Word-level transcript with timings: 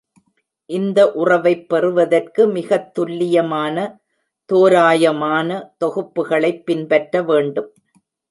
இந்த 0.69 1.11
உறவைப் 1.11 1.69
பெறுவதற்கு 1.69 2.47
மிகத் 2.47 2.93
துல்லியமான 2.93 3.77
தோராயமான 4.49 5.49
தொகுப்புகளைப் 5.79 6.63
பின்பற்ற 6.65 7.21
வேண்டும். 7.21 7.69